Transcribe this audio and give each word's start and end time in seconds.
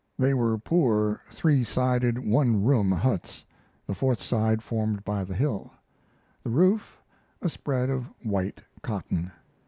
They 0.17 0.33
were 0.33 0.57
poor, 0.57 1.21
three 1.29 1.63
sided, 1.63 2.17
one 2.17 2.63
room 2.65 2.91
huts, 2.91 3.45
the 3.85 3.93
fourth 3.93 4.19
side 4.19 4.63
formed 4.63 5.03
by 5.05 5.23
the 5.23 5.35
hill; 5.35 5.69
the 6.41 6.49
roof, 6.49 6.99
a 7.39 7.47
spread 7.49 7.91
of 7.91 8.05
white 8.23 8.63
cotton. 8.81 9.31